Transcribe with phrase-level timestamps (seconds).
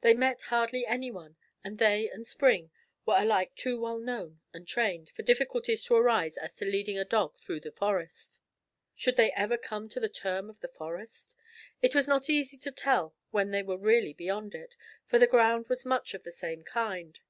[0.00, 2.72] They met hardly any one, and they and Spring
[3.06, 7.04] were alike too well known and trained, for difficulties to arise as to leading a
[7.04, 8.40] dog through the Forest.
[8.96, 11.36] Should they ever come to the term of the Forest?
[11.80, 14.74] It was not easy to tell when they were really beyond it,
[15.06, 17.20] for the ground was much of the same kind.